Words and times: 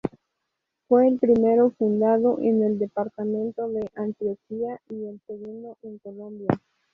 Fue 0.87 1.07
el 1.07 1.19
primero 1.19 1.69
fundado 1.77 2.39
en 2.39 2.63
el 2.63 2.79
departamento 2.79 3.69
de 3.69 3.87
Antioquia 3.93 4.81
y 4.89 5.05
el 5.05 5.21
segundo 5.27 5.77
en 5.83 5.99
Colombia. 5.99 6.47